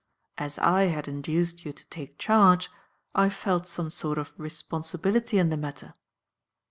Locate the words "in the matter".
5.37-5.93